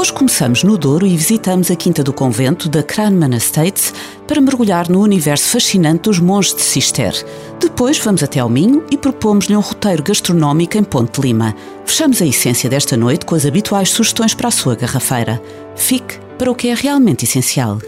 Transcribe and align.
Hoje 0.00 0.14
começamos 0.14 0.64
no 0.64 0.78
Douro 0.78 1.06
e 1.06 1.14
visitamos 1.14 1.70
a 1.70 1.76
Quinta 1.76 2.02
do 2.02 2.10
Convento 2.10 2.70
da 2.70 2.82
Cranman 2.82 3.36
Estates 3.36 3.92
para 4.26 4.40
mergulhar 4.40 4.88
no 4.88 5.02
universo 5.02 5.50
fascinante 5.50 6.04
dos 6.04 6.18
monges 6.18 6.54
de 6.54 6.62
Cister. 6.62 7.12
Depois 7.60 7.98
vamos 7.98 8.22
até 8.22 8.40
ao 8.40 8.48
Minho 8.48 8.82
e 8.90 8.96
propomos-lhe 8.96 9.54
um 9.54 9.60
roteiro 9.60 10.02
gastronómico 10.02 10.78
em 10.78 10.84
Ponte 10.84 11.20
Lima. 11.20 11.54
Fechamos 11.84 12.22
a 12.22 12.24
essência 12.24 12.70
desta 12.70 12.96
noite 12.96 13.26
com 13.26 13.34
as 13.34 13.44
habituais 13.44 13.90
sugestões 13.90 14.32
para 14.32 14.48
a 14.48 14.50
sua 14.50 14.74
garrafeira. 14.74 15.38
Fique 15.76 16.18
para 16.38 16.50
o 16.50 16.54
que 16.54 16.68
é 16.68 16.74
realmente 16.74 17.26
essencial. 17.26 17.78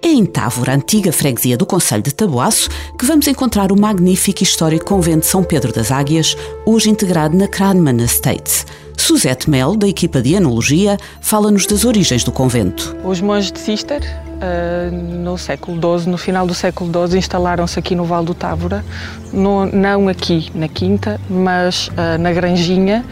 É 0.00 0.08
em 0.08 0.24
Távora, 0.24 0.76
antiga 0.76 1.10
freguesia 1.10 1.56
do 1.56 1.66
Conselho 1.66 2.04
de 2.04 2.14
Taboaço, 2.14 2.70
que 2.96 3.04
vamos 3.04 3.26
encontrar 3.26 3.72
o 3.72 3.80
magnífico 3.80 4.40
e 4.40 4.44
histórico 4.44 4.84
convento 4.84 5.26
São 5.26 5.42
Pedro 5.42 5.72
das 5.72 5.90
Águias, 5.90 6.36
hoje 6.64 6.90
integrado 6.90 7.36
na 7.36 7.48
Cranman 7.48 8.04
Estates. 8.04 8.64
Suzette 9.06 9.48
Mel, 9.48 9.76
da 9.76 9.86
equipa 9.86 10.20
de 10.20 10.34
Enologia, 10.34 10.98
fala-nos 11.20 11.64
das 11.64 11.84
origens 11.84 12.24
do 12.24 12.32
convento. 12.32 12.96
Os 13.04 13.20
monges 13.20 13.52
de 13.52 13.60
Cister, 13.60 14.02
uh, 14.02 14.90
no 14.92 15.38
século 15.38 15.78
XII, 16.00 16.10
no 16.10 16.18
final 16.18 16.44
do 16.44 16.52
século 16.52 16.90
XII, 17.06 17.16
instalaram-se 17.16 17.78
aqui 17.78 17.94
no 17.94 18.04
Vale 18.04 18.26
do 18.26 18.34
Távora, 18.34 18.84
no, 19.32 19.64
não 19.66 20.08
aqui 20.08 20.50
na 20.52 20.66
Quinta, 20.66 21.20
mas 21.30 21.86
uh, 21.86 22.18
na 22.18 22.32
Granjinha. 22.32 23.04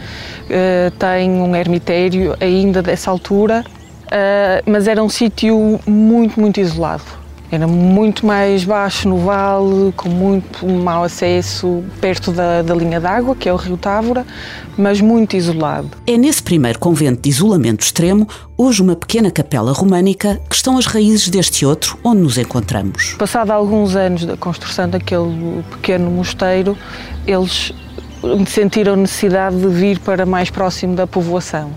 Uh, 0.47 0.91
tem 0.97 1.31
um 1.31 1.55
ermitério 1.55 2.35
ainda 2.41 2.81
dessa 2.81 3.09
altura, 3.09 3.63
mas 4.65 4.87
era 4.87 5.01
um 5.01 5.09
sítio 5.09 5.79
muito, 5.87 6.39
muito 6.39 6.59
isolado 6.59 7.24
era 7.51 7.67
muito 7.67 8.25
mais 8.25 8.63
baixo 8.63 9.07
no 9.07 9.17
vale, 9.17 9.93
com 9.95 10.09
muito 10.09 10.67
mau 10.67 11.03
acesso, 11.03 11.83
perto 12.01 12.31
da, 12.31 12.61
da 12.61 12.73
linha 12.73 12.99
d'água, 12.99 13.35
que 13.35 13.47
é 13.47 13.53
o 13.53 13.55
Rio 13.55 13.77
Távora, 13.77 14.25
mas 14.77 14.99
muito 14.99 15.35
isolado. 15.35 15.89
É 16.07 16.17
nesse 16.17 16.41
primeiro 16.41 16.79
convento 16.79 17.21
de 17.21 17.29
isolamento 17.29 17.81
extremo, 17.81 18.27
hoje 18.57 18.81
uma 18.81 18.95
pequena 18.95 19.29
capela 19.29 19.71
românica, 19.71 20.39
que 20.49 20.55
estão 20.55 20.77
as 20.77 20.85
raízes 20.85 21.29
deste 21.29 21.65
outro, 21.65 21.97
onde 22.03 22.21
nos 22.21 22.37
encontramos. 22.37 23.13
Passado 23.13 23.51
alguns 23.51 23.95
anos 23.95 24.25
da 24.25 24.35
construção 24.35 24.89
daquele 24.89 25.63
pequeno 25.71 26.09
mosteiro, 26.09 26.77
eles 27.27 27.73
sentiram 28.47 28.95
necessidade 28.95 29.55
de 29.55 29.67
vir 29.67 29.99
para 29.99 30.25
mais 30.25 30.49
próximo 30.49 30.95
da 30.95 31.05
povoação. 31.05 31.71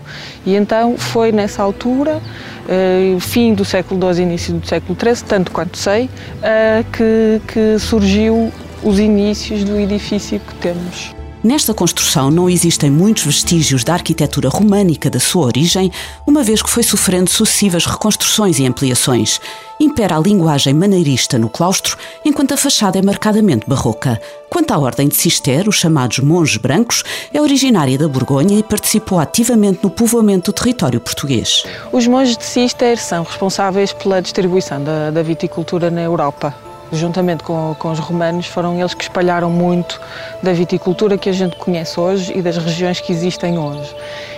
E 0.47 0.55
então 0.55 0.97
foi 0.97 1.31
nessa 1.31 1.63
altura, 1.63 2.21
eh, 2.69 3.17
fim 3.21 3.55
do 3.55 3.65
século 3.65 4.13
XII, 4.13 4.23
início 4.23 4.55
do 4.55 4.67
século 4.67 4.97
XIII, 5.01 5.27
tanto 5.27 5.51
quanto 5.51 5.77
sei, 5.77 6.09
eh, 6.43 6.85
que, 6.93 7.41
que 7.53 7.79
surgiu 7.79 8.53
os 8.83 8.99
inícios 8.99 9.65
do 9.65 9.79
edifício 9.79 10.39
que 10.39 10.55
temos. 10.57 11.18
Nesta 11.43 11.73
construção 11.73 12.33
não 12.33 12.51
existem 12.51 12.91
muitos 12.91 13.23
vestígios 13.23 13.85
da 13.85 13.93
arquitetura 13.93 14.49
românica 14.49 15.09
da 15.09 15.21
sua 15.21 15.47
origem, 15.47 15.91
uma 16.27 16.43
vez 16.43 16.61
que 16.61 16.69
foi 16.69 16.83
sofrendo 16.83 17.31
sucessivas 17.31 17.87
reconstruções 17.87 18.59
e 18.59 18.67
ampliações. 18.67 19.41
Impera 19.79 20.17
a 20.17 20.21
linguagem 20.21 20.75
maneirista 20.75 21.39
no 21.39 21.49
claustro, 21.49 21.97
enquanto 22.25 22.55
a 22.55 22.57
fachada 22.57 22.99
é 22.99 23.03
marcadamente 23.03 23.69
barroca. 23.69 24.21
Quanto 24.51 24.73
à 24.73 24.79
ordem 24.79 25.07
de 25.07 25.15
Cister, 25.15 25.69
os 25.69 25.77
chamados 25.77 26.19
monges 26.19 26.57
brancos, 26.57 27.05
é 27.33 27.41
originária 27.41 27.97
da 27.97 28.09
Borgonha 28.09 28.59
e 28.59 28.63
participou 28.63 29.21
ativamente 29.21 29.79
no 29.83 29.91
povoamento 29.91 30.51
do 30.51 30.55
território 30.55 31.01
português. 31.01 31.63
Os 31.93 32.07
monges 32.09 32.37
de 32.37 32.45
Cister 32.45 32.99
são 32.99 33.23
responsáveis 33.23 33.93
pela 33.93 34.21
distribuição 34.21 34.83
da, 34.83 35.13
da 35.13 35.23
viticultura 35.23 35.89
na 35.89 36.03
Europa 36.03 36.68
juntamente 36.93 37.43
com, 37.43 37.75
com 37.79 37.91
os 37.91 37.99
romanos, 37.99 38.47
foram 38.47 38.79
eles 38.79 38.95
que 38.95 39.03
espalharam 39.03 39.51
muito 39.51 40.01
da 40.43 40.53
viticultura 40.53 41.19
que 41.19 41.29
a 41.29 41.33
gente 41.33 41.57
conhece 41.57 41.99
hoje 41.99 42.33
e 42.37 42.43
das 42.43 42.57
regiões 42.57 43.01
que 43.01 43.13
existem 43.13 43.59
hoje. 43.59 43.95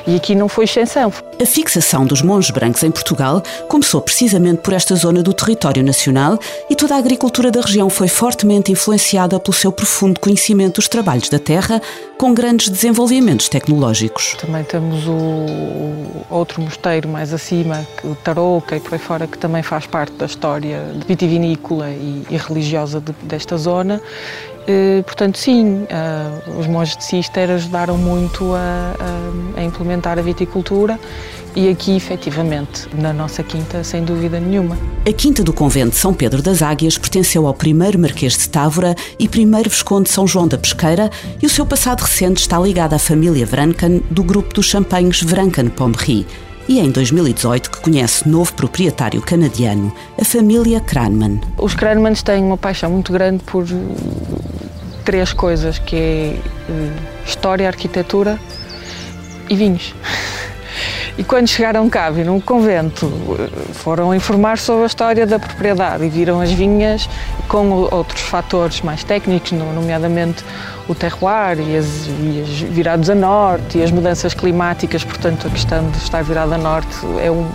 E 0.07 0.17
aqui 0.17 0.35
não 0.35 0.49
foi 0.49 0.65
exceção. 0.65 1.13
A 1.41 1.47
fixação 1.47 2.05
dos 2.05 2.21
monges 2.21 2.51
brancos 2.51 2.83
em 2.83 2.91
Portugal 2.91 3.43
começou 3.67 4.03
precisamente 4.03 4.61
por 4.61 4.75
esta 4.75 4.95
zona 4.95 5.23
do 5.23 5.33
território 5.33 5.83
nacional 5.83 6.39
e 6.69 6.77
toda 6.77 6.95
a 6.95 6.99
agricultura 6.99 7.51
da 7.51 7.63
região 7.63 7.89
foi 7.89 8.09
fortemente 8.09 8.71
influenciada 8.71 9.41
pelo 9.41 9.55
seu 9.55 9.73
profundo 9.73 10.21
conhecimento 10.21 10.75
dos 10.75 10.87
trabalhos 10.87 11.31
da 11.31 11.39
terra, 11.39 11.81
com 12.19 12.35
grandes 12.35 12.69
desenvolvimentos 12.69 13.49
tecnológicos. 13.49 14.37
Também 14.39 14.63
temos 14.65 15.07
o, 15.07 15.47
outro 16.29 16.61
mosteiro 16.61 17.09
mais 17.09 17.33
acima, 17.33 17.87
o 18.05 18.15
Tarouca 18.15 18.77
e 18.77 18.81
por 18.81 18.93
aí 18.93 18.99
fora, 18.99 19.27
que 19.27 19.39
também 19.39 19.63
faz 19.63 19.87
parte 19.87 20.13
da 20.17 20.27
história 20.27 20.93
vitivinícola 21.09 21.89
e, 21.89 22.27
religiosa 22.37 23.01
de, 23.01 23.13
desta 23.23 23.57
zona 23.57 23.99
portanto, 25.05 25.39
sim, 25.39 25.87
eh, 25.89 26.59
os 26.59 26.67
monges 26.67 26.97
de 26.97 27.05
Cister 27.05 27.51
ajudaram 27.51 27.97
muito 27.97 28.55
a, 28.55 28.95
a, 29.57 29.61
a, 29.61 29.65
implementar 29.65 30.19
a 30.19 30.23
viticultura 30.23 30.99
e 31.55 31.69
aqui, 31.69 31.97
efetivamente, 31.97 32.89
na 32.95 33.13
nossa 33.13 33.43
quinta, 33.43 33.83
sem 33.83 34.05
dúvida 34.05 34.39
nenhuma. 34.39 34.79
A 35.07 35.13
quinta 35.13 35.43
do 35.43 35.53
convento 35.53 35.91
de 35.91 35.97
São 35.97 36.15
Pedro 36.15 36.41
das 36.43 36.63
Águias 36.63 36.97
pertenceu 36.97 37.47
ao 37.47 37.55
primeiro 37.55 37.99
Marquês 37.99 38.37
de 38.39 38.49
Távora 38.49 38.95
e 39.19 39.29
primeiro 39.29 39.69
Visconde 39.69 40.05
de 40.05 40.11
São 40.11 40.27
João 40.27 40.47
da 40.47 40.57
Pesqueira 40.57 41.11
e 41.43 41.47
o 41.47 41.51
seu 41.51 41.67
passado 41.67 42.03
recente 42.03 42.41
está 42.41 42.59
ligado 42.59 42.95
à 42.95 42.99
família 42.99 43.45
Vranken 43.45 44.03
do 44.11 44.23
grupo 44.23 44.55
dos 44.55 44.67
champanhes 44.67 45.23
Vranken-Pommery 45.23 46.27
e 46.71 46.79
é 46.79 46.85
em 46.85 46.91
2018 46.93 47.69
que 47.69 47.81
conhece 47.81 48.29
novo 48.29 48.55
proprietário 48.55 49.21
canadiano, 49.21 49.93
a 50.17 50.25
família 50.25 50.79
Kranman. 50.79 51.41
Os 51.59 51.75
Kranmans 51.75 52.23
têm 52.23 52.45
uma 52.45 52.57
paixão 52.57 52.93
muito 52.93 53.13
grande 53.13 53.43
por 53.43 53.65
três 55.05 55.33
coisas, 55.33 55.79
que 55.79 55.97
é 55.97 56.35
eh, 56.69 56.93
história, 57.27 57.67
arquitetura 57.67 58.39
e 59.49 59.57
vinhos. 59.57 59.95
E 61.19 61.25
quando 61.25 61.49
chegaram 61.49 61.91
cá, 61.91 62.09
viram 62.09 62.37
um 62.37 62.41
convento, 62.41 63.13
eh, 63.39 63.73
foram 63.75 64.15
informar 64.15 64.57
sobre 64.57 64.85
a 64.85 64.87
história 64.87 65.27
da 65.27 65.39
propriedade 65.39 66.05
e 66.05 66.09
viram 66.09 66.41
as 66.41 66.51
vinhas 66.51 67.11
com 67.47 67.71
outros 67.91 68.23
fatores 68.23 68.81
mais 68.81 69.05
técnicos, 69.05 69.53
nomeadamente 69.53 70.43
o 70.89 70.95
terroir 70.95 71.59
e 71.59 71.77
as, 71.77 72.07
e 72.07 72.69
virados 72.71 73.11
a 73.11 73.15
norte 73.15 73.77
e 73.77 73.83
as 73.83 73.91
mudanças 73.91 74.33
climáticas, 74.33 75.05
portanto 75.05 75.47
a 75.47 75.51
questão 75.51 75.91
de 75.91 75.99
estar 75.99 76.23
virado 76.23 76.55
a 76.55 76.59
norte 76.59 76.97
é 77.23 77.31
um 77.31 77.47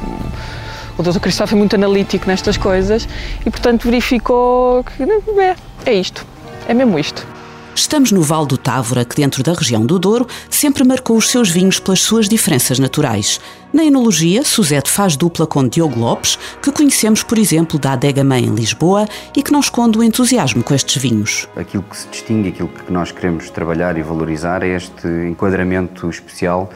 o 0.97 1.03
Dr. 1.03 1.19
Cristóvão 1.19 1.57
é 1.57 1.59
muito 1.59 1.75
analítico 1.75 2.27
nestas 2.27 2.55
coisas 2.55 3.07
e, 3.45 3.49
portanto, 3.49 3.83
verificou 3.83 4.83
que 4.83 5.03
é, 5.03 5.55
é 5.85 5.93
isto, 5.93 6.25
é 6.67 6.73
mesmo 6.73 6.97
isto. 6.97 7.27
Estamos 7.75 8.13
no 8.13 8.21
Val 8.21 8.45
do 8.45 8.57
Távora, 8.57 9.03
que 9.03 9.17
dentro 9.17 9.43
da 9.43 9.51
região 9.51 9.85
do 9.85 9.99
Douro 9.99 10.25
sempre 10.49 10.85
marcou 10.85 11.17
os 11.17 11.29
seus 11.29 11.49
vinhos 11.49 11.77
pelas 11.77 11.99
suas 11.99 12.29
diferenças 12.29 12.79
naturais. 12.79 13.41
Na 13.73 13.83
enologia, 13.83 14.45
Suzete 14.45 14.89
faz 14.89 15.17
dupla 15.17 15.45
com 15.45 15.67
Diogo 15.67 15.99
Lopes, 15.99 16.39
que 16.61 16.71
conhecemos, 16.71 17.21
por 17.21 17.37
exemplo, 17.37 17.77
da 17.77 17.91
Adega 17.91 18.23
Mãe 18.23 18.45
em 18.45 18.55
Lisboa 18.55 19.05
e 19.35 19.43
que 19.43 19.51
não 19.51 19.59
esconde 19.59 19.99
o 19.99 20.03
entusiasmo 20.03 20.63
com 20.63 20.73
estes 20.73 21.01
vinhos. 21.01 21.49
Aquilo 21.53 21.83
que 21.83 21.97
se 21.97 22.07
distingue, 22.07 22.47
aquilo 22.47 22.69
que 22.69 22.89
nós 22.93 23.11
queremos 23.11 23.49
trabalhar 23.49 23.97
e 23.97 24.01
valorizar 24.01 24.63
é 24.63 24.69
este 24.69 25.07
enquadramento 25.29 26.09
especial 26.09 26.69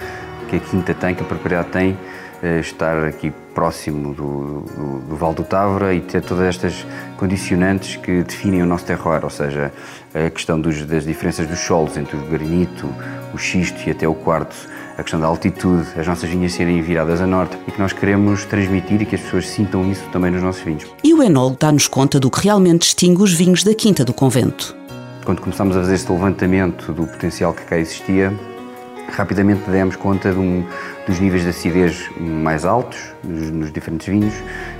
que 0.49 0.57
a 0.57 0.59
Quinta 0.59 0.93
tem, 0.93 1.15
que 1.15 1.21
a 1.21 1.25
propriedade 1.25 1.69
tem, 1.69 1.97
eh, 2.43 2.59
estar 2.59 3.05
aqui 3.05 3.33
próximo 3.53 4.13
do, 4.13 4.61
do, 4.61 4.99
do 4.99 5.15
Val 5.17 5.33
do 5.33 5.43
Távora 5.43 5.93
e 5.93 5.99
ter 5.99 6.21
todas 6.21 6.45
estas 6.45 6.85
condicionantes 7.17 7.97
que 7.97 8.23
definem 8.23 8.61
o 8.61 8.65
nosso 8.65 8.85
terroir, 8.85 9.23
ou 9.25 9.29
seja, 9.29 9.73
a 10.13 10.29
questão 10.29 10.59
dos, 10.59 10.85
das 10.85 11.05
diferenças 11.05 11.47
dos 11.47 11.59
solos 11.59 11.97
entre 11.97 12.17
o 12.17 12.21
granito, 12.21 12.89
o 13.33 13.37
xisto 13.37 13.87
e 13.87 13.91
até 13.91 14.07
o 14.07 14.13
quartzo, 14.13 14.67
a 14.97 15.01
questão 15.03 15.19
da 15.19 15.27
altitude, 15.27 15.87
as 15.97 16.07
nossas 16.07 16.29
vinhas 16.29 16.53
serem 16.53 16.81
viradas 16.81 17.21
a 17.21 17.27
norte 17.27 17.57
e 17.67 17.71
que 17.71 17.79
nós 17.79 17.93
queremos 17.93 18.43
transmitir 18.45 19.01
e 19.01 19.05
que 19.05 19.15
as 19.15 19.21
pessoas 19.21 19.47
sintam 19.47 19.89
isso 19.89 20.03
também 20.11 20.31
nos 20.31 20.41
nossos 20.41 20.61
vinhos. 20.61 20.85
E 21.03 21.13
o 21.13 21.23
enólogo 21.23 21.57
dá-nos 21.59 21.87
conta 21.87 22.19
do 22.19 22.29
que 22.29 22.41
realmente 22.41 22.81
distingue 22.81 23.21
os 23.21 23.33
vinhos 23.33 23.63
da 23.63 23.73
Quinta 23.73 24.03
do 24.03 24.13
Convento. 24.13 24.75
Quando 25.23 25.41
começámos 25.41 25.77
a 25.77 25.81
fazer 25.81 25.95
este 25.95 26.11
levantamento 26.11 26.91
do 26.91 27.05
potencial 27.05 27.53
que 27.53 27.63
cá 27.63 27.77
existia, 27.77 28.33
rapidamente 29.11 29.69
demos 29.69 29.95
conta 29.95 30.31
de 30.31 30.39
um, 30.39 30.65
dos 31.07 31.19
níveis 31.19 31.43
de 31.43 31.49
acidez 31.49 32.09
mais 32.19 32.65
altos 32.65 32.99
nos, 33.23 33.49
nos 33.51 33.71
diferentes 33.71 34.07
vinhos, 34.07 34.33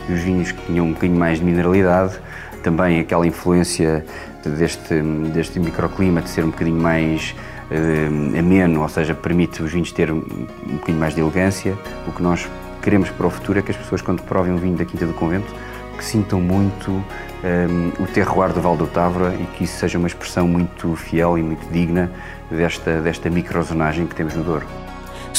os 0.10 0.20
vinhos 0.20 0.52
que 0.52 0.66
tinham 0.66 0.88
um 0.88 0.94
bocadinho 0.94 1.20
mais 1.20 1.40
de 1.40 1.46
mineralidade, 1.46 2.20
também 2.60 3.00
aquela 3.00 3.26
influência 3.26 4.06
deste, 4.46 5.02
deste 5.34 5.60
microclima 5.60 6.22
de 6.22 6.30
ser 6.30 6.44
um 6.44 6.50
bocadinho 6.50 6.82
mais 6.82 7.36
uh, 7.72 8.40
ameno, 8.40 8.82
ou 8.82 8.90
seja, 8.90 9.14
permite 9.14 9.62
os 9.62 9.72
vinhos 9.72 9.92
ter 9.92 10.12
um, 10.12 10.18
um 10.18 10.76
bocadinho 10.76 11.00
mais 11.00 11.14
de 11.14 11.22
elegância. 11.22 11.78
O 12.08 12.12
que 12.12 12.22
nós 12.22 12.48
queremos 12.82 13.10
para 13.10 13.28
o 13.28 13.30
futuro 13.30 13.60
é 13.60 13.62
que 13.62 13.72
as 13.72 13.78
pessoas, 13.78 14.02
quando 14.02 14.22
provem 14.24 14.54
um 14.54 14.58
vinho 14.58 14.76
da 14.76 14.86
Quinta 14.86 15.06
do 15.06 15.14
Convento, 15.14 15.54
que 15.98 16.04
sintam 16.04 16.40
muito 16.40 16.92
um, 16.92 18.04
o 18.04 18.08
terroir 18.08 18.54
do 18.54 18.62
Val 18.62 18.78
do 18.78 18.88
Távora 18.88 19.36
e 19.36 19.46
que 19.58 19.66
isso 19.66 19.78
seja 19.78 19.98
uma 19.98 20.08
expressão 20.08 20.48
muito 20.48 20.96
fiel 20.96 21.38
e 21.38 21.44
muito 21.44 21.70
digna 21.72 22.10
desta, 22.50 23.02
desta 23.02 23.30
microzonagem 23.30 24.08
que 24.08 24.16
temos 24.16 24.34
no 24.34 24.44
Douro. 24.44 24.89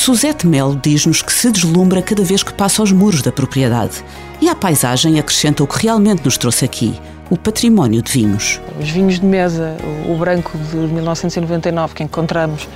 Suzete 0.01 0.47
Melo 0.47 0.81
diz-nos 0.83 1.21
que 1.21 1.31
se 1.31 1.51
deslumbra 1.51 2.01
cada 2.01 2.25
vez 2.25 2.43
que 2.43 2.55
passa 2.55 2.81
aos 2.81 2.91
muros 2.91 3.21
da 3.21 3.31
propriedade. 3.31 4.03
E 4.41 4.49
à 4.49 4.55
paisagem 4.55 5.21
acrescenta 5.21 5.63
o 5.63 5.67
que 5.67 5.83
realmente 5.83 6.25
nos 6.25 6.39
trouxe 6.39 6.65
aqui, 6.65 6.99
o 7.29 7.37
património 7.37 8.01
de 8.01 8.11
vinhos. 8.11 8.59
Os 8.81 8.89
vinhos 8.89 9.21
de 9.21 9.27
mesa, 9.27 9.77
o 10.09 10.17
branco 10.17 10.57
de 10.57 10.79
1999 10.79 11.95
que 11.95 12.03
encontramos 12.03 12.67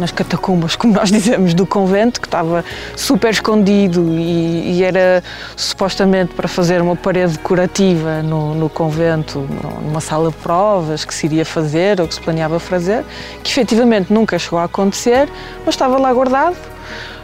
nas 0.00 0.10
catacumbas, 0.10 0.74
como 0.74 0.94
nós 0.94 1.10
dizemos, 1.12 1.54
do 1.54 1.66
convento, 1.66 2.20
que 2.20 2.26
estava 2.26 2.64
super 2.96 3.30
escondido 3.30 4.18
e, 4.18 4.78
e 4.78 4.84
era 4.84 5.22
supostamente 5.54 6.34
para 6.34 6.48
fazer 6.48 6.80
uma 6.80 6.96
parede 6.96 7.34
decorativa 7.34 8.22
no, 8.22 8.54
no, 8.54 8.68
convento, 8.68 9.46
numa 9.84 10.00
sala 10.00 10.30
de 10.30 10.36
provas 10.36 11.04
que 11.04 11.14
se 11.14 11.26
iria 11.26 11.44
fazer 11.44 12.00
ou 12.00 12.08
que 12.08 12.14
se 12.14 12.20
planeava 12.20 12.58
fazer, 12.58 13.04
que 13.42 13.50
efetivamente 13.50 14.12
nunca 14.12 14.38
chegou 14.38 14.58
a 14.58 14.64
acontecer, 14.64 15.28
mas 15.64 15.74
estava 15.74 15.98
lá 15.98 16.12
guardado 16.12 16.56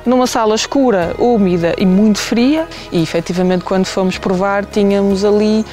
numa 0.04 0.26
sala 0.26 0.54
escura, 0.54 1.16
úmida 1.18 1.74
e 1.76 1.84
muito 1.84 2.18
fria, 2.18 2.68
e 2.92 3.02
efetivamente 3.02 3.64
quando 3.64 3.86
fomos 3.86 4.16
provar 4.16 4.64
tínhamos 4.64 5.24
ali 5.24 5.64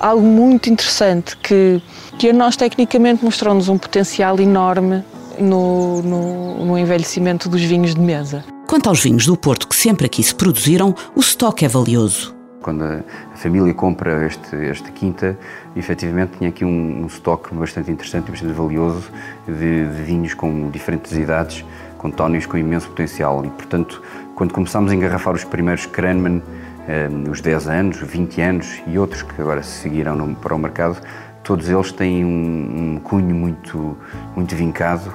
algo 0.00 0.26
muito 0.26 0.68
interessante 0.68 1.36
que, 1.36 1.80
que 2.18 2.30
a 2.30 2.32
nós 2.32 2.56
tecnicamente 2.56 3.24
mostrou-nos 3.24 3.68
um 3.68 3.78
potencial 3.78 4.38
enorme 4.40 5.04
no, 5.40 6.02
no, 6.02 6.64
no 6.64 6.78
envelhecimento 6.78 7.48
dos 7.48 7.62
vinhos 7.62 7.94
de 7.94 8.00
mesa. 8.00 8.44
Quanto 8.68 8.88
aos 8.88 9.02
vinhos 9.02 9.26
do 9.26 9.36
Porto 9.36 9.66
que 9.66 9.74
sempre 9.74 10.06
aqui 10.06 10.22
se 10.22 10.34
produziram, 10.34 10.94
o 11.14 11.20
estoque 11.20 11.64
é 11.64 11.68
valioso. 11.68 12.36
Quando 12.60 12.84
a 12.84 13.36
família 13.36 13.72
compra 13.72 14.26
este, 14.26 14.54
esta 14.66 14.90
quinta, 14.90 15.38
efetivamente 15.74 16.36
tinha 16.36 16.50
aqui 16.50 16.64
um, 16.64 17.02
um 17.02 17.06
estoque 17.06 17.54
bastante 17.54 17.90
interessante 17.90 18.28
e 18.28 18.30
bastante 18.32 18.52
valioso 18.52 19.10
de, 19.46 19.88
de, 19.88 20.02
vinhos 20.02 20.34
com 20.34 20.68
diferentes 20.70 21.12
idades, 21.12 21.64
com 21.96 22.10
tónicos 22.10 22.46
com 22.46 22.58
imenso 22.58 22.88
potencial. 22.88 23.42
E, 23.44 23.48
portanto, 23.48 24.02
quando 24.34 24.52
começámos 24.52 24.92
a 24.92 24.94
engarrafar 24.94 25.34
os 25.34 25.44
primeiros 25.44 25.86
Kranman, 25.86 26.42
eh, 26.86 27.08
os 27.30 27.40
10 27.40 27.68
anos, 27.68 27.96
20 27.98 28.40
anos 28.42 28.82
e 28.86 28.98
outros 28.98 29.22
que 29.22 29.40
agora 29.40 29.62
seguiram 29.62 30.14
no, 30.14 30.34
para 30.34 30.54
o 30.54 30.58
mercado, 30.58 31.00
todos 31.42 31.70
eles 31.70 31.90
têm 31.92 32.24
um, 32.24 32.96
um 32.96 33.00
cunho 33.02 33.34
muito, 33.34 33.96
muito 34.36 34.54
vincado 34.54 35.10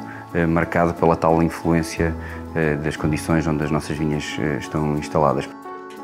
marcado 0.48 0.94
pela 0.94 1.16
tal 1.16 1.42
influência 1.42 2.16
eh, 2.56 2.76
das 2.76 2.96
condições 2.96 3.48
onde 3.48 3.64
as 3.64 3.72
nossas 3.72 3.98
vinhas 3.98 4.36
eh, 4.40 4.58
estão 4.60 4.96
instaladas. 4.98 5.50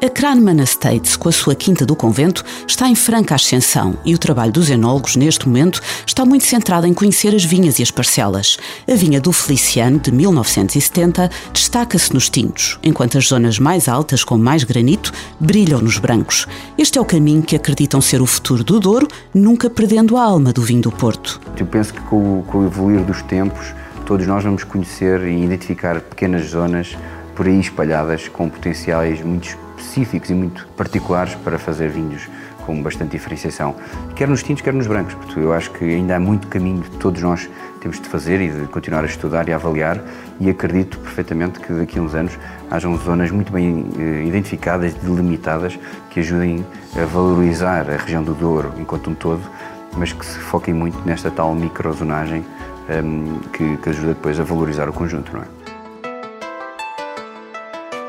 A 0.01 0.09
Cranman 0.09 0.63
Estates, 0.63 1.17
com 1.17 1.27
a 1.27 1.31
sua 1.31 1.53
quinta 1.53 1.85
do 1.85 1.93
convento, 1.93 2.43
está 2.65 2.87
em 2.87 2.95
franca 2.95 3.35
ascensão 3.35 3.97
e 4.05 4.15
o 4.15 4.17
trabalho 4.17 4.51
dos 4.51 4.69
enólogos, 4.69 5.17
neste 5.17 5.45
momento, 5.45 5.81
está 6.07 6.23
muito 6.23 6.45
centrado 6.45 6.87
em 6.87 6.93
conhecer 6.93 7.35
as 7.35 7.43
vinhas 7.43 7.79
e 7.79 7.83
as 7.83 7.91
parcelas. 7.91 8.57
A 8.89 8.95
vinha 8.95 9.19
do 9.19 9.33
Feliciano, 9.33 9.99
de 9.99 10.09
1970, 10.09 11.29
destaca-se 11.51 12.13
nos 12.13 12.29
tintos, 12.29 12.79
enquanto 12.81 13.17
as 13.17 13.27
zonas 13.27 13.59
mais 13.59 13.89
altas, 13.89 14.23
com 14.23 14.37
mais 14.37 14.63
granito, 14.63 15.11
brilham 15.37 15.81
nos 15.81 15.97
brancos. 15.97 16.47
Este 16.77 16.97
é 16.97 17.01
o 17.01 17.05
caminho 17.05 17.43
que 17.43 17.57
acreditam 17.57 17.99
ser 17.99 18.21
o 18.21 18.25
futuro 18.25 18.63
do 18.63 18.79
Douro, 18.79 19.07
nunca 19.33 19.69
perdendo 19.69 20.15
a 20.15 20.23
alma 20.23 20.53
do 20.53 20.61
vinho 20.61 20.81
do 20.81 20.91
Porto. 20.91 21.41
Eu 21.57 21.65
penso 21.65 21.93
que 21.93 22.01
com 22.01 22.41
com 22.47 22.59
o 22.59 22.65
evoluir 22.65 23.03
dos 23.03 23.21
tempos, 23.23 23.73
todos 24.09 24.25
nós 24.25 24.43
vamos 24.43 24.63
conhecer 24.63 25.21
e 25.21 25.43
identificar 25.43 26.01
pequenas 26.01 26.47
zonas 26.47 26.97
por 27.35 27.45
aí 27.45 27.59
espalhadas 27.59 28.27
com 28.27 28.49
potenciais 28.49 29.21
muito 29.21 29.55
específicos 29.77 30.31
e 30.31 30.33
muito 30.33 30.67
particulares 30.75 31.35
para 31.35 31.59
fazer 31.59 31.89
vinhos 31.89 32.27
com 32.65 32.81
bastante 32.81 33.11
diferenciação, 33.11 33.75
quer 34.15 34.27
nos 34.27 34.41
tintos, 34.41 34.63
quer 34.63 34.73
nos 34.73 34.87
brancos, 34.87 35.13
porque 35.13 35.39
eu 35.39 35.53
acho 35.53 35.69
que 35.69 35.85
ainda 35.85 36.15
há 36.15 36.19
muito 36.19 36.47
caminho 36.47 36.81
que 36.81 36.97
todos 36.97 37.21
nós 37.21 37.47
temos 37.81 38.01
de 38.01 38.09
fazer 38.09 38.41
e 38.41 38.49
de 38.49 38.65
continuar 38.69 39.03
a 39.03 39.05
estudar 39.05 39.47
e 39.47 39.53
a 39.53 39.57
avaliar 39.57 40.03
e 40.39 40.49
acredito 40.49 40.97
perfeitamente 40.97 41.59
que 41.59 41.71
daqui 41.71 41.99
a 41.99 42.01
uns 42.01 42.15
anos 42.15 42.35
hajam 42.71 42.97
zonas 42.97 43.29
muito 43.29 43.53
bem 43.53 43.85
eh, 43.95 44.23
identificadas, 44.25 44.95
delimitadas, 44.95 45.77
que 46.09 46.19
ajudem 46.19 46.65
a 46.99 47.05
valorizar 47.05 47.87
a 47.87 47.97
região 47.97 48.23
do 48.23 48.33
Douro 48.33 48.73
enquanto 48.79 49.11
um 49.11 49.13
todo, 49.13 49.43
mas 49.95 50.11
que 50.11 50.25
se 50.25 50.39
foquem 50.39 50.73
muito 50.73 50.99
nesta 51.05 51.29
tal 51.29 51.53
microzonagem 51.53 52.43
um, 52.89 52.93
ehm, 52.93 53.39
que, 53.53 53.77
que 53.77 53.89
ajuda 53.89 54.09
depois 54.09 54.39
a 54.39 54.43
valorizar 54.43 54.89
o 54.89 54.93
conjunto, 54.93 55.31
não 55.33 55.41
é? 55.41 55.45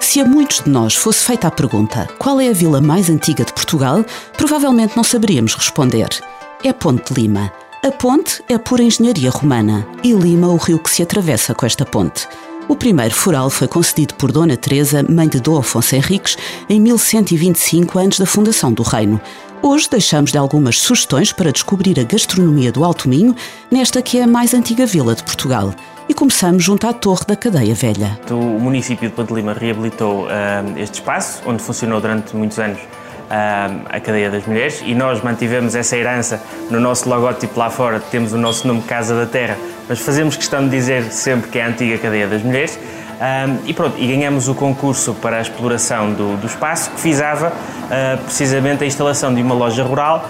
Se 0.00 0.20
a 0.20 0.24
muitos 0.24 0.60
de 0.64 0.70
nós 0.70 0.96
fosse 0.96 1.24
feita 1.24 1.46
a 1.46 1.50
pergunta 1.52 2.08
qual 2.18 2.40
é 2.40 2.48
a 2.48 2.52
vila 2.52 2.80
mais 2.80 3.08
antiga 3.08 3.44
de 3.44 3.52
Portugal, 3.52 4.04
provavelmente 4.36 4.96
não 4.96 5.04
saberíamos 5.04 5.54
responder. 5.54 6.08
É 6.64 6.72
Ponte 6.72 7.14
de 7.14 7.20
Lima. 7.20 7.52
A 7.82 7.92
ponte 7.92 8.42
é 8.48 8.58
pura 8.58 8.82
engenharia 8.82 9.30
romana 9.30 9.86
e 10.02 10.12
Lima 10.12 10.48
o 10.48 10.56
rio 10.56 10.78
que 10.78 10.90
se 10.90 11.02
atravessa 11.02 11.54
com 11.54 11.64
esta 11.64 11.86
ponte. 11.86 12.28
O 12.70 12.76
primeiro 12.76 13.12
fural 13.12 13.50
foi 13.50 13.66
concedido 13.66 14.14
por 14.14 14.30
Dona 14.30 14.56
Teresa, 14.56 15.02
mãe 15.02 15.26
de 15.26 15.40
Dom 15.40 15.58
Afonso 15.58 15.96
Henriques, 15.96 16.38
em 16.68 16.80
1125 16.80 17.98
antes 17.98 18.20
da 18.20 18.24
fundação 18.24 18.72
do 18.72 18.84
reino. 18.84 19.20
Hoje 19.60 19.88
deixamos-lhe 19.90 20.38
algumas 20.38 20.78
sugestões 20.78 21.32
para 21.32 21.50
descobrir 21.50 21.98
a 21.98 22.04
gastronomia 22.04 22.70
do 22.70 22.84
Alto 22.84 23.08
Minho, 23.08 23.34
nesta 23.68 24.00
que 24.00 24.18
é 24.18 24.22
a 24.22 24.26
mais 24.26 24.54
antiga 24.54 24.86
vila 24.86 25.16
de 25.16 25.24
Portugal. 25.24 25.74
E 26.08 26.14
começamos 26.14 26.62
junto 26.62 26.86
à 26.86 26.92
Torre 26.92 27.24
da 27.26 27.34
Cadeia 27.34 27.74
Velha. 27.74 28.20
O 28.30 28.60
município 28.60 29.08
de 29.08 29.16
Ponte 29.16 29.34
Lima 29.34 29.52
reabilitou 29.52 30.26
uh, 30.26 30.28
este 30.78 31.00
espaço, 31.00 31.42
onde 31.46 31.60
funcionou 31.60 32.00
durante 32.00 32.36
muitos 32.36 32.60
anos 32.60 32.78
a 33.30 34.00
Cadeia 34.00 34.30
das 34.30 34.44
Mulheres, 34.44 34.82
e 34.84 34.94
nós 34.94 35.22
mantivemos 35.22 35.74
essa 35.74 35.96
herança 35.96 36.42
no 36.68 36.80
nosso 36.80 37.08
logótipo 37.08 37.58
lá 37.58 37.70
fora, 37.70 38.00
temos 38.00 38.32
o 38.32 38.38
nosso 38.38 38.66
nome 38.66 38.82
Casa 38.82 39.14
da 39.14 39.24
Terra, 39.24 39.56
mas 39.88 40.00
fazemos 40.00 40.36
questão 40.36 40.64
de 40.64 40.70
dizer 40.70 41.04
sempre 41.12 41.48
que 41.50 41.58
é 41.58 41.64
a 41.64 41.68
antiga 41.68 41.96
Cadeia 41.98 42.26
das 42.26 42.42
Mulheres. 42.42 42.78
E 43.66 43.74
pronto, 43.74 43.96
e 43.98 44.06
ganhamos 44.06 44.48
o 44.48 44.54
concurso 44.54 45.12
para 45.14 45.36
a 45.36 45.40
exploração 45.42 46.12
do, 46.12 46.38
do 46.38 46.46
espaço 46.46 46.90
que 46.92 47.02
visava 47.02 47.48
uh, 47.48 48.24
precisamente 48.24 48.82
a 48.82 48.86
instalação 48.86 49.34
de 49.34 49.42
uma 49.42 49.54
loja 49.54 49.82
rural 49.82 50.26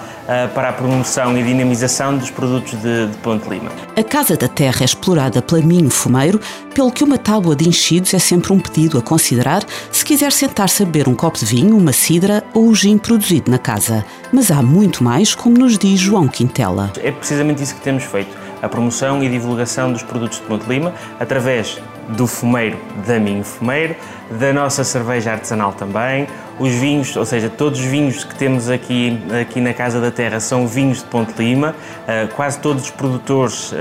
para 0.54 0.68
a 0.68 0.72
promoção 0.72 1.36
e 1.36 1.42
dinamização 1.42 2.16
dos 2.16 2.30
produtos 2.30 2.72
de, 2.80 3.06
de 3.08 3.16
Ponte 3.18 3.48
Lima. 3.48 3.70
A 3.96 4.02
Casa 4.02 4.36
da 4.36 4.48
Terra 4.48 4.82
é 4.82 4.84
explorada 4.84 5.42
pela 5.42 5.60
Minho 5.60 5.90
Fumeiro, 5.90 6.40
pelo 6.74 6.92
que 6.92 7.02
uma 7.02 7.18
tábua 7.18 7.56
de 7.56 7.68
enchidos 7.68 8.14
é 8.14 8.18
sempre 8.18 8.52
um 8.52 8.60
pedido 8.60 8.98
a 8.98 9.02
considerar 9.02 9.62
se 9.90 10.04
quiser 10.04 10.32
sentar-se 10.32 10.82
a 10.82 10.86
beber 10.86 11.08
um 11.08 11.14
copo 11.14 11.38
de 11.38 11.44
vinho, 11.44 11.76
uma 11.76 11.92
cidra 11.92 12.44
ou 12.54 12.68
o 12.68 12.74
gin 12.74 12.98
produzido 12.98 13.50
na 13.50 13.58
casa. 13.58 14.04
Mas 14.32 14.50
há 14.50 14.62
muito 14.62 15.02
mais, 15.02 15.34
como 15.34 15.58
nos 15.58 15.76
diz 15.76 15.98
João 15.98 16.28
Quintela. 16.28 16.92
É 17.02 17.10
precisamente 17.10 17.62
isso 17.62 17.74
que 17.74 17.80
temos 17.80 18.04
feito, 18.04 18.36
a 18.62 18.68
promoção 18.68 19.22
e 19.22 19.28
divulgação 19.28 19.92
dos 19.92 20.02
produtos 20.02 20.38
de 20.38 20.44
Ponte 20.44 20.66
Lima 20.68 20.94
através 21.18 21.80
do 22.08 22.26
fumeiro 22.26 22.78
da 23.06 23.18
Minho 23.18 23.44
Fumeiro, 23.44 23.94
da 24.30 24.52
nossa 24.52 24.84
cerveja 24.84 25.32
artesanal 25.32 25.72
também, 25.72 26.26
os 26.60 26.72
vinhos, 26.74 27.16
ou 27.16 27.24
seja, 27.24 27.48
todos 27.48 27.80
os 27.80 27.86
vinhos 27.86 28.22
que 28.22 28.34
temos 28.34 28.68
aqui, 28.68 29.18
aqui 29.40 29.62
na 29.62 29.72
Casa 29.72 29.98
da 29.98 30.10
Terra 30.10 30.38
são 30.38 30.66
vinhos 30.66 30.98
de 30.98 31.04
Ponte 31.04 31.32
Lima, 31.38 31.70
uh, 31.70 32.34
quase 32.34 32.60
todos 32.60 32.84
os 32.84 32.90
produtores 32.90 33.72
uh, 33.72 33.76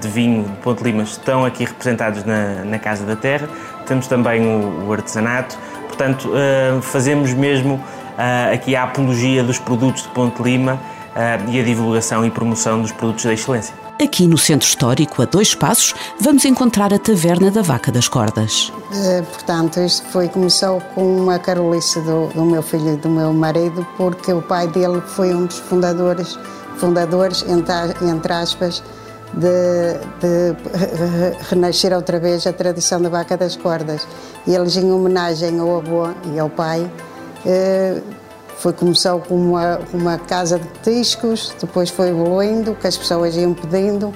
de 0.00 0.08
vinho 0.08 0.44
de 0.44 0.56
Ponte 0.58 0.84
Lima 0.84 1.02
estão 1.02 1.44
aqui 1.44 1.64
representados 1.64 2.24
na, 2.24 2.64
na 2.64 2.78
Casa 2.78 3.04
da 3.04 3.16
Terra, 3.16 3.48
temos 3.84 4.06
também 4.06 4.46
o, 4.46 4.86
o 4.86 4.92
artesanato, 4.92 5.58
portanto 5.88 6.28
uh, 6.28 6.80
fazemos 6.80 7.34
mesmo 7.34 7.82
aqui 8.52 8.76
a 8.76 8.84
apologia 8.84 9.42
dos 9.42 9.58
produtos 9.58 10.04
de 10.04 10.08
Ponte 10.10 10.40
Lima 10.40 10.78
e 11.48 11.58
a 11.58 11.64
divulgação 11.64 12.24
e 12.24 12.30
promoção 12.30 12.80
dos 12.80 12.92
produtos 12.92 13.24
da 13.24 13.32
excelência. 13.32 13.83
Aqui 14.02 14.26
no 14.26 14.36
centro 14.36 14.66
histórico, 14.66 15.22
a 15.22 15.24
dois 15.24 15.54
passos, 15.54 15.94
vamos 16.20 16.44
encontrar 16.44 16.92
a 16.92 16.98
Taverna 16.98 17.48
da 17.50 17.62
Vaca 17.62 17.92
das 17.92 18.08
Cordas. 18.08 18.72
É, 18.92 19.22
portanto, 19.22 19.78
isto 19.78 20.04
foi, 20.08 20.28
começou 20.28 20.80
com 20.94 21.16
uma 21.22 21.38
carolice 21.38 22.00
do, 22.00 22.26
do 22.28 22.44
meu 22.44 22.60
filho 22.60 22.94
e 22.94 22.96
do 22.96 23.08
meu 23.08 23.32
marido, 23.32 23.86
porque 23.96 24.32
o 24.32 24.42
pai 24.42 24.66
dele 24.66 25.00
foi 25.00 25.32
um 25.32 25.46
dos 25.46 25.58
fundadores, 25.58 26.36
fundadores 26.76 27.44
entre, 27.48 27.74
entre 28.04 28.32
aspas, 28.32 28.82
de, 29.32 29.94
de, 30.20 30.56
renascer 31.48 31.92
outra 31.92 32.18
vez 32.18 32.46
a 32.48 32.52
tradição 32.52 33.00
da 33.00 33.08
vaca 33.08 33.36
das 33.36 33.54
cordas. 33.56 34.08
E 34.44 34.54
eles, 34.54 34.76
em 34.76 34.90
homenagem 34.90 35.60
ao 35.60 35.78
avô 35.78 36.08
e 36.34 36.38
ao 36.38 36.50
pai, 36.50 36.90
eh, 37.46 38.02
foi, 38.58 38.72
começou 38.72 39.20
com 39.20 39.34
uma, 39.34 39.80
uma 39.92 40.18
casa 40.18 40.58
de 40.58 40.66
petiscos, 40.68 41.54
depois 41.60 41.90
foi 41.90 42.08
evoluindo, 42.08 42.74
que 42.74 42.86
as 42.86 42.96
pessoas 42.96 43.36
iam 43.36 43.54
pedindo 43.54 44.12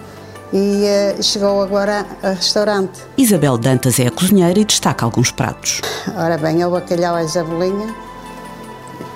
e 0.52 0.84
uh, 1.18 1.22
chegou 1.22 1.62
agora 1.62 2.06
a 2.22 2.30
restaurante. 2.30 3.00
Isabel 3.16 3.58
Dantas 3.58 3.98
é 4.00 4.06
a 4.06 4.10
cozinheira 4.10 4.58
e 4.58 4.64
destaca 4.64 5.04
alguns 5.04 5.30
pratos. 5.30 5.80
Ora 6.16 6.38
bem, 6.38 6.62
é 6.62 6.66
o 6.66 6.70
bacalhau 6.70 7.14
à 7.14 7.26
jabelinha, 7.26 7.94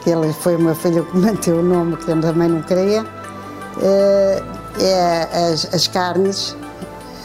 que 0.02 0.10
ele 0.10 0.32
foi 0.32 0.56
o 0.56 0.58
meu 0.58 0.74
filho 0.74 1.04
que 1.06 1.16
manteve 1.16 1.58
o 1.58 1.62
nome, 1.62 1.96
que 1.96 2.10
eu 2.10 2.20
também 2.20 2.48
não 2.48 2.62
queria. 2.62 3.02
Uh, 3.02 4.62
é 4.80 5.50
as, 5.50 5.72
as, 5.74 5.86
carnes, 5.86 6.56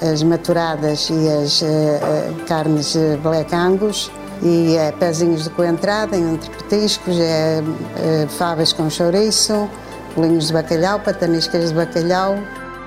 as 0.01 0.24
maturadas 0.24 1.10
e 1.10 1.30
as 1.30 1.62
uh, 1.62 2.46
carnes 2.48 2.96
Black 3.22 3.54
Angus, 3.54 4.12
E 4.41 4.75
é 4.75 4.91
pezinhos 4.91 5.44
de 5.44 5.50
coentrada, 5.50 6.15
entre 6.15 6.50
petiscos, 6.50 7.17
é, 7.20 7.63
é 7.98 8.27
favas 8.27 8.72
com 8.72 8.89
chouriço, 8.89 9.70
bolinhos 10.15 10.48
de 10.48 10.53
bacalhau, 10.53 11.00
pataniscas 11.00 11.70
de 11.70 11.75
bacalhau, 11.75 12.38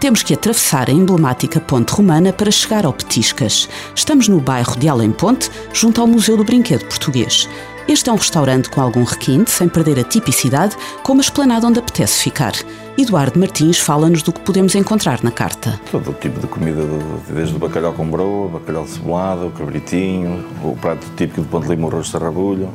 temos 0.01 0.23
que 0.23 0.33
atravessar 0.33 0.89
a 0.89 0.93
emblemática 0.93 1.61
Ponte 1.61 1.91
Romana 1.91 2.33
para 2.33 2.51
chegar 2.51 2.87
ao 2.87 2.93
Petiscas. 2.93 3.69
Estamos 3.95 4.29
no 4.29 4.41
bairro 4.41 4.75
de 4.79 4.89
Além 4.89 5.13
Ponte, 5.13 5.51
junto 5.75 6.01
ao 6.01 6.07
Museu 6.07 6.39
do 6.39 6.43
Brinquedo 6.43 6.87
Português. 6.87 7.47
Este 7.91 8.09
é 8.09 8.13
um 8.13 8.17
restaurante 8.17 8.71
com 8.71 8.81
algum 8.81 9.03
requinte, 9.03 9.51
sem 9.51 9.69
perder 9.69 9.99
a 9.99 10.05
tipicidade, 10.05 10.77
com 11.03 11.13
uma 11.13 11.21
esplanada 11.21 11.67
onde 11.67 11.81
apetece 11.81 12.23
ficar. 12.23 12.53
Eduardo 12.97 13.37
Martins 13.37 13.81
fala-nos 13.81 14.23
do 14.23 14.33
que 14.33 14.39
podemos 14.43 14.77
encontrar 14.77 15.25
na 15.25 15.33
carta. 15.33 15.81
Todo 15.91 16.13
o 16.13 16.15
tipo 16.15 16.39
de 16.39 16.47
comida, 16.47 16.83
desde 17.29 17.57
o 17.57 17.59
bacalhau 17.59 17.93
com 17.93 18.09
broa, 18.09 18.47
bacalhau 18.47 18.87
cebolado, 18.87 19.49
o 19.49 19.51
cabritinho, 19.51 20.47
o 20.63 20.77
prato 20.77 21.05
típico 21.17 21.43
de 21.43 21.49
Ponte 21.49 21.67
Lima, 21.67 21.89
o 21.89 21.91
arroz 21.91 22.07
de 22.07 22.13
sarrabulho, 22.13 22.69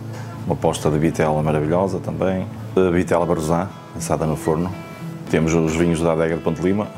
uma 0.46 0.58
posta 0.58 0.92
de 0.92 1.00
vitela 1.00 1.42
maravilhosa 1.42 2.00
também, 2.00 2.46
a 2.76 2.90
vitela 2.90 3.26
barrosã, 3.26 3.70
assada 3.96 4.26
no 4.26 4.36
forno. 4.36 4.70
Temos 5.32 5.54
os 5.54 5.74
vinhos 5.78 6.02
da 6.02 6.12
adega 6.12 6.36
de 6.36 6.42
Ponte 6.42 6.62
Lima, 6.62 6.90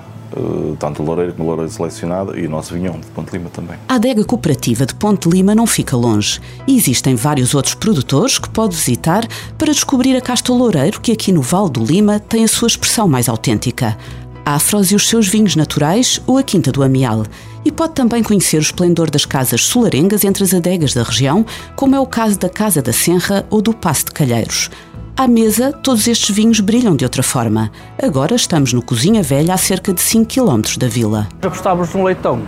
tanto 0.79 1.01
o 1.01 1.05
Loureiro 1.05 1.33
como 1.33 1.49
Loureiro 1.49 1.71
selecionado 1.71 2.37
e 2.37 2.45
o 2.45 2.49
nosso 2.49 2.73
vinhão 2.73 2.99
de 2.99 3.07
Ponte 3.07 3.31
Lima 3.31 3.49
também. 3.49 3.77
A 3.87 3.95
adega 3.95 4.23
cooperativa 4.23 4.85
de 4.85 4.95
Ponte 4.95 5.29
Lima 5.29 5.55
não 5.55 5.67
fica 5.67 5.95
longe 5.95 6.39
e 6.67 6.75
existem 6.75 7.15
vários 7.15 7.53
outros 7.53 7.75
produtores 7.75 8.37
que 8.37 8.49
pode 8.49 8.75
visitar 8.75 9.27
para 9.57 9.71
descobrir 9.71 10.15
a 10.15 10.21
casta 10.21 10.51
Loureiro 10.53 11.01
que 11.01 11.11
aqui 11.11 11.31
no 11.31 11.41
Vale 11.41 11.69
do 11.69 11.83
Lima 11.83 12.19
tem 12.19 12.43
a 12.43 12.47
sua 12.47 12.67
expressão 12.67 13.07
mais 13.07 13.29
autêntica. 13.29 13.97
Afros 14.45 14.91
e 14.91 14.95
os 14.95 15.09
seus 15.09 15.27
vinhos 15.27 15.57
naturais 15.57 16.21
ou 16.25 16.37
a 16.37 16.43
Quinta 16.43 16.71
do 16.71 16.81
Amial. 16.81 17.25
E 17.65 17.71
pode 17.71 17.93
também 17.93 18.23
conhecer 18.23 18.55
o 18.55 18.61
esplendor 18.61 19.11
das 19.11 19.25
casas 19.25 19.65
solarengas 19.65 20.23
entre 20.23 20.41
as 20.41 20.53
adegas 20.53 20.93
da 20.93 21.03
região, 21.03 21.45
como 21.75 21.95
é 21.95 21.99
o 21.99 22.05
caso 22.05 22.39
da 22.39 22.47
Casa 22.47 22.81
da 22.81 22.93
Senra 22.93 23.45
ou 23.49 23.61
do 23.61 23.73
Passo 23.73 24.05
de 24.05 24.11
Calheiros. 24.11 24.69
À 25.17 25.27
mesa, 25.27 25.73
todos 25.73 26.07
estes 26.07 26.29
vinhos 26.29 26.59
brilham 26.59 26.95
de 26.95 27.03
outra 27.03 27.23
forma. 27.23 27.71
Agora 27.99 28.35
estamos 28.35 28.71
no 28.71 28.83
Cozinha 28.83 29.23
Velha, 29.23 29.55
a 29.55 29.57
cerca 29.57 29.91
de 29.91 29.99
5 29.99 30.31
km 30.31 30.77
da 30.77 30.87
vila. 30.87 31.27
Apostávamos 31.41 31.91
no 31.95 32.03
leitão, 32.03 32.39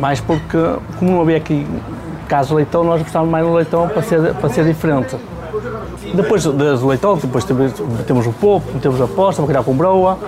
mais 0.00 0.20
porque, 0.20 0.58
como 0.98 1.12
não 1.12 1.20
havia 1.20 1.36
aqui 1.36 1.64
caso 2.26 2.56
leitão, 2.56 2.82
nós 2.82 3.00
apostávamos 3.00 3.30
mais 3.30 3.46
no 3.46 3.54
leitão 3.54 3.88
para 3.88 4.02
ser, 4.02 4.34
para 4.34 4.48
ser 4.48 4.64
diferente. 4.64 5.16
Depois 6.12 6.42
do 6.42 6.86
leitão, 6.88 7.16
depois 7.16 7.44
metemos 7.96 8.26
o 8.26 8.32
popo, 8.32 8.72
metemos 8.74 9.00
a 9.00 9.06
posta, 9.06 9.40
criar 9.44 9.62
com 9.62 9.76
broa, 9.76 10.18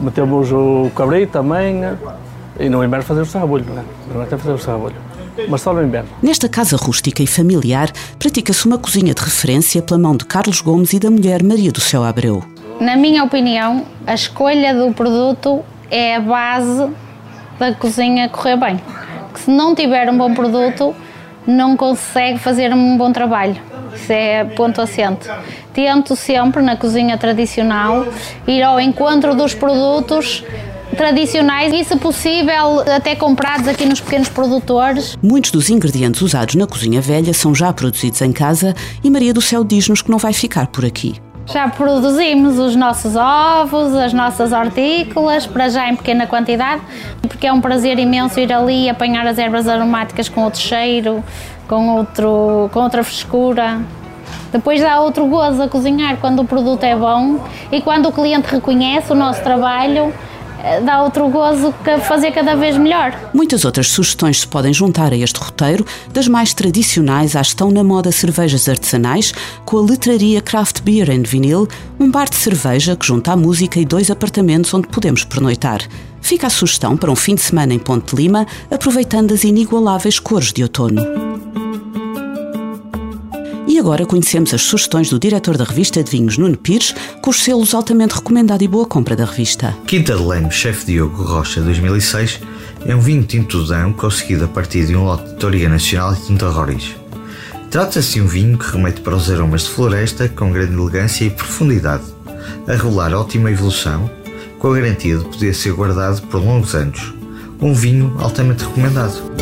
metemos 0.00 0.50
o 0.50 0.90
cabrito 0.96 1.34
também, 1.34 1.82
e 2.58 2.68
no 2.68 2.82
inverno 2.82 3.04
fazer 3.04 3.20
o 3.20 3.26
sarrabulho, 3.26 3.64
não 3.64 3.78
é? 3.78 3.84
No 4.08 4.22
inverno 4.22 4.38
fazer 4.38 4.54
o 4.54 4.58
sarrabulho 4.58 4.96
mas 5.48 5.66
inverno. 5.66 6.08
Nesta 6.22 6.48
casa 6.48 6.76
rústica 6.76 7.22
e 7.22 7.26
familiar, 7.26 7.90
pratica-se 8.18 8.66
uma 8.66 8.78
cozinha 8.78 9.14
de 9.14 9.22
referência 9.22 9.82
pela 9.82 9.98
mão 9.98 10.16
de 10.16 10.24
Carlos 10.24 10.60
Gomes 10.60 10.92
e 10.92 10.98
da 10.98 11.10
mulher 11.10 11.42
Maria 11.42 11.72
do 11.72 11.80
Céu 11.80 12.04
Abreu. 12.04 12.42
Na 12.80 12.96
minha 12.96 13.24
opinião, 13.24 13.86
a 14.06 14.14
escolha 14.14 14.74
do 14.74 14.92
produto 14.92 15.62
é 15.90 16.16
a 16.16 16.20
base 16.20 16.90
da 17.58 17.74
cozinha 17.74 18.28
correr 18.28 18.56
bem. 18.56 18.80
Porque 19.28 19.40
se 19.40 19.50
não 19.50 19.74
tiver 19.74 20.10
um 20.10 20.18
bom 20.18 20.34
produto, 20.34 20.94
não 21.46 21.76
consegue 21.76 22.38
fazer 22.38 22.72
um 22.74 22.96
bom 22.96 23.12
trabalho. 23.12 23.56
Isso 23.94 24.12
é 24.12 24.44
ponto 24.44 24.80
assente. 24.80 25.28
Tento 25.72 26.14
sempre, 26.16 26.62
na 26.62 26.76
cozinha 26.76 27.16
tradicional, 27.16 28.06
ir 28.46 28.62
ao 28.62 28.78
encontro 28.78 29.34
dos 29.34 29.54
produtos 29.54 30.44
tradicionais 30.96 31.72
e, 31.72 31.84
se 31.84 31.96
possível, 31.96 32.80
até 32.80 33.14
comprados 33.14 33.68
aqui 33.68 33.84
nos 33.84 34.00
pequenos 34.00 34.28
produtores. 34.28 35.16
Muitos 35.22 35.50
dos 35.50 35.70
ingredientes 35.70 36.20
usados 36.22 36.54
na 36.54 36.66
cozinha 36.66 37.00
velha 37.00 37.32
são 37.32 37.54
já 37.54 37.72
produzidos 37.72 38.20
em 38.22 38.32
casa 38.32 38.74
e 39.04 39.10
Maria 39.10 39.32
do 39.32 39.40
Céu 39.40 39.62
diz-nos 39.62 40.02
que 40.02 40.10
não 40.10 40.18
vai 40.18 40.32
ficar 40.32 40.66
por 40.68 40.84
aqui. 40.84 41.14
Já 41.46 41.68
produzimos 41.68 42.58
os 42.58 42.74
nossos 42.74 43.14
ovos, 43.14 43.94
as 43.94 44.12
nossas 44.12 44.50
hortícolas, 44.50 45.46
para 45.46 45.68
já 45.68 45.88
em 45.88 45.94
pequena 45.94 46.26
quantidade, 46.26 46.82
porque 47.22 47.46
é 47.46 47.52
um 47.52 47.60
prazer 47.60 48.00
imenso 48.00 48.40
ir 48.40 48.52
ali 48.52 48.86
e 48.86 48.88
apanhar 48.88 49.24
as 49.26 49.38
ervas 49.38 49.68
aromáticas 49.68 50.28
com 50.28 50.42
outro 50.42 50.60
cheiro, 50.60 51.22
com, 51.68 51.98
outro, 51.98 52.68
com 52.72 52.80
outra 52.80 53.04
frescura. 53.04 53.80
Depois 54.50 54.80
dá 54.80 55.00
outro 55.00 55.24
gozo 55.26 55.62
a 55.62 55.68
cozinhar 55.68 56.16
quando 56.16 56.40
o 56.40 56.44
produto 56.44 56.82
é 56.82 56.96
bom 56.96 57.38
e 57.70 57.80
quando 57.80 58.08
o 58.08 58.12
cliente 58.12 58.48
reconhece 58.50 59.12
o 59.12 59.14
nosso 59.14 59.40
trabalho 59.42 60.12
dá 60.84 61.02
outro 61.02 61.28
gozo 61.28 61.74
que 61.82 61.98
fazer 62.00 62.30
cada 62.32 62.54
vez 62.54 62.76
melhor. 62.76 63.12
Muitas 63.34 63.64
outras 63.64 63.88
sugestões 63.88 64.40
se 64.40 64.46
podem 64.46 64.72
juntar 64.72 65.12
a 65.12 65.16
este 65.16 65.38
roteiro, 65.38 65.84
das 66.12 66.28
mais 66.28 66.54
tradicionais 66.54 67.34
às 67.34 67.48
estão 67.56 67.70
na 67.70 67.82
moda 67.82 68.12
cervejas 68.12 68.68
artesanais, 68.68 69.32
com 69.64 69.78
a 69.78 69.82
letraria 69.82 70.42
Craft 70.42 70.82
Beer 70.82 71.10
and 71.10 71.22
Vinil, 71.24 71.66
um 71.98 72.10
bar 72.10 72.28
de 72.28 72.36
cerveja 72.36 72.94
que 72.94 73.06
junta 73.06 73.32
a 73.32 73.36
música 73.36 73.80
e 73.80 73.84
dois 73.84 74.10
apartamentos 74.10 74.72
onde 74.74 74.88
podemos 74.88 75.24
pernoitar. 75.24 75.80
Fica 76.20 76.48
a 76.48 76.50
sugestão 76.50 76.96
para 76.96 77.10
um 77.10 77.16
fim 77.16 77.34
de 77.34 77.40
semana 77.40 77.72
em 77.72 77.78
Ponte 77.78 78.14
Lima, 78.14 78.46
aproveitando 78.70 79.32
as 79.32 79.44
inigualáveis 79.44 80.18
cores 80.18 80.52
de 80.52 80.62
outono. 80.62 81.25
E 83.76 83.78
agora 83.78 84.06
conhecemos 84.06 84.54
as 84.54 84.62
sugestões 84.62 85.10
do 85.10 85.18
diretor 85.18 85.58
da 85.58 85.64
revista 85.64 86.02
de 86.02 86.10
vinhos, 86.10 86.38
Nuno 86.38 86.56
Pires, 86.56 86.94
com 87.20 87.28
os 87.28 87.44
selos 87.44 87.74
altamente 87.74 88.14
recomendado 88.14 88.62
e 88.62 88.66
boa 88.66 88.86
compra 88.86 89.14
da 89.14 89.26
revista. 89.26 89.76
Quinta 89.86 90.16
de 90.16 90.22
Leme 90.22 90.50
Chefe 90.50 90.86
Diogo 90.86 91.22
Rocha 91.22 91.60
2006 91.60 92.40
é 92.86 92.96
um 92.96 93.00
vinho 93.00 93.22
tinto 93.24 93.62
Dão 93.66 93.92
conseguido 93.92 94.46
a 94.46 94.48
partir 94.48 94.86
de 94.86 94.96
um 94.96 95.04
lote 95.04 95.28
de 95.28 95.34
Toriga 95.34 95.68
Nacional 95.68 96.14
e 96.14 96.26
Tinta 96.26 96.48
Roriz. 96.48 96.96
Trata-se 97.70 98.14
de 98.14 98.22
um 98.22 98.26
vinho 98.26 98.56
que 98.56 98.64
remete 98.64 99.02
para 99.02 99.14
os 99.14 99.30
aromas 99.30 99.64
de 99.64 99.68
floresta 99.68 100.26
com 100.26 100.50
grande 100.50 100.72
elegância 100.72 101.26
e 101.26 101.30
profundidade, 101.30 102.04
a 102.66 102.72
revelar 102.72 103.12
ótima 103.12 103.50
evolução, 103.50 104.10
com 104.58 104.72
a 104.72 104.74
garantia 104.74 105.18
de 105.18 105.24
poder 105.24 105.54
ser 105.54 105.74
guardado 105.74 106.22
por 106.28 106.42
longos 106.42 106.74
anos. 106.74 107.12
Um 107.60 107.74
vinho 107.74 108.16
altamente 108.20 108.64
recomendado. 108.64 109.36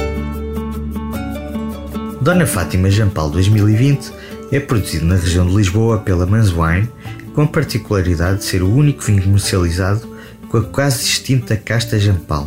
Dona 2.20 2.46
Fátima 2.46 2.90
Jampal 2.90 3.28
2020 3.28 4.23
é 4.54 4.60
produzido 4.60 5.04
na 5.04 5.16
região 5.16 5.46
de 5.48 5.56
Lisboa 5.56 5.98
pela 5.98 6.26
Manswine, 6.26 6.88
com 7.34 7.42
a 7.42 7.46
particularidade 7.46 8.38
de 8.38 8.44
ser 8.44 8.62
o 8.62 8.72
único 8.72 9.02
vinho 9.02 9.22
comercializado 9.24 10.08
com 10.48 10.58
a 10.58 10.62
quase 10.62 11.04
extinta 11.04 11.56
casta 11.56 11.98
Jampal. 11.98 12.46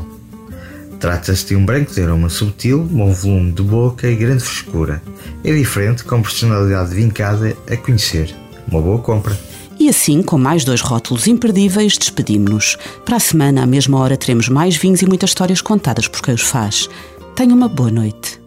Trata-se 1.02 1.48
de 1.48 1.56
um 1.58 1.66
branco 1.66 1.94
de 1.94 2.02
aroma 2.02 2.30
subtil, 2.30 2.84
bom 2.84 3.12
volume 3.12 3.52
de 3.52 3.62
boca 3.62 4.08
e 4.08 4.16
grande 4.16 4.42
frescura. 4.42 5.02
É 5.44 5.54
diferente, 5.54 6.06
com 6.06 6.22
personalidade 6.22 6.96
vincada 6.96 7.56
a 7.70 7.76
conhecer. 7.76 8.34
Uma 8.72 8.82
boa 8.82 9.00
compra. 9.00 9.38
E 9.78 9.90
assim, 9.90 10.24
com 10.24 10.38
mais 10.38 10.64
dois 10.64 10.80
rótulos 10.80 11.28
imperdíveis, 11.28 11.98
despedimos-nos. 11.98 12.78
Para 13.04 13.18
a 13.18 13.20
semana, 13.20 13.64
à 13.64 13.68
mesma 13.68 14.00
hora, 14.00 14.16
teremos 14.16 14.48
mais 14.48 14.78
vinhos 14.78 15.02
e 15.02 15.06
muitas 15.06 15.32
histórias 15.32 15.60
contadas 15.60 16.08
por 16.08 16.22
quem 16.22 16.34
os 16.34 16.42
faz. 16.42 16.90
Tenha 17.36 17.54
uma 17.54 17.68
boa 17.68 17.92
noite. 17.92 18.47